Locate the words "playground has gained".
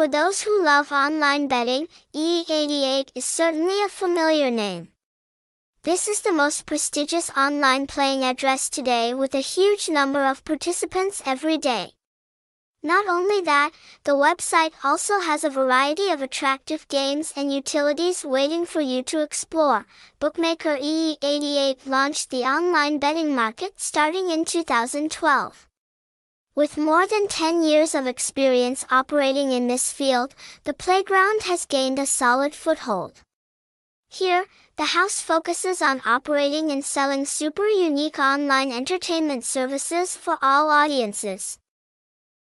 30.74-31.98